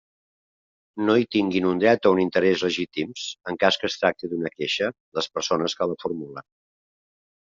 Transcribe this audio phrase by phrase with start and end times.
[1.09, 4.53] No hi tinguin un dret o un interès legítims, en cas que es tracti d'una
[4.55, 4.89] queixa,
[5.19, 6.49] les persones que la formulen.